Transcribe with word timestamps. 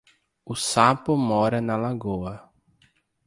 O 0.51 0.55
sapo 0.55 1.11
mora 1.15 1.59
na 1.67 1.75
lagoa. 1.83 2.33